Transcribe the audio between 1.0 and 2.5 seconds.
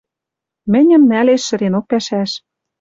нӓлеш шӹренок пӓшӓш.